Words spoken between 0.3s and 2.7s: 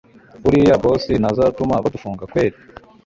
buriya boss ntazatuma badufunga kweli